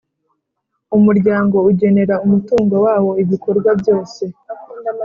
Umuryango 0.97 1.57
ugenera 1.69 2.15
umutungo 2.25 2.75
wawo 2.85 3.11
ibikorwa 3.23 3.69
byose 3.81 4.23